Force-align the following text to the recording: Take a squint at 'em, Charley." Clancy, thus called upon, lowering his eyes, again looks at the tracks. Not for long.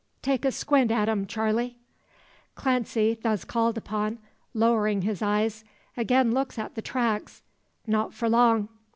Take 0.23 0.45
a 0.45 0.51
squint 0.51 0.89
at 0.89 1.07
'em, 1.07 1.27
Charley." 1.27 1.77
Clancy, 2.55 3.19
thus 3.21 3.45
called 3.45 3.77
upon, 3.77 4.17
lowering 4.55 5.03
his 5.03 5.21
eyes, 5.21 5.63
again 5.95 6.31
looks 6.31 6.57
at 6.57 6.73
the 6.73 6.81
tracks. 6.81 7.43
Not 7.85 8.11
for 8.11 8.27
long. 8.27 8.69